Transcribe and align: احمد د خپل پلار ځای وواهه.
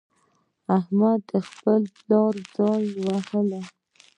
احمد 0.77 1.19
د 1.31 1.31
خپل 1.49 1.81
پلار 1.95 2.33
ځای 2.55 2.81
وواهه. 2.97 3.61